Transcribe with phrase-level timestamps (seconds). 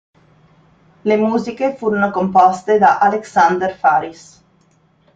[1.05, 4.43] Le musiche furono composte da Alexander Faris.